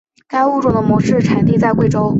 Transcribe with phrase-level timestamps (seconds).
[0.27, 2.09] 该物种的模式产地在贵州。